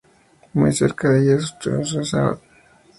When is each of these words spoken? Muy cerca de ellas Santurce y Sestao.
Muy 0.53 0.73
cerca 0.73 1.09
de 1.11 1.21
ellas 1.31 1.49
Santurce 1.51 1.81
y 1.81 1.85
Sestao. 1.99 2.41